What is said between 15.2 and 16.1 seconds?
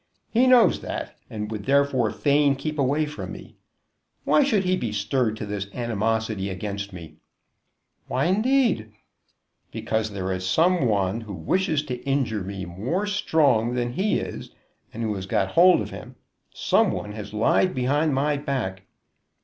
got hold of